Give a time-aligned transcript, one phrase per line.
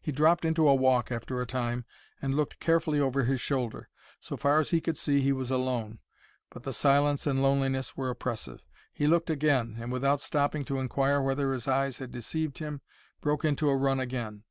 [0.00, 1.84] He dropped into a walk after a time
[2.22, 3.90] and looked carefully over his shoulder.
[4.18, 5.98] So far as he could see he was alone,
[6.48, 8.62] but the silence and loneliness were oppressive.
[8.94, 12.80] He looked again, and, without stopping to inquire whether his eyes had deceived him,
[13.20, 14.44] broke into a run again.